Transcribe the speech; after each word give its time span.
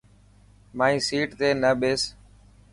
مائي 0.77 0.97
سيٽ 1.07 1.27
تي 1.39 1.47
نه 1.61 1.71
ٻيس. 1.79 2.01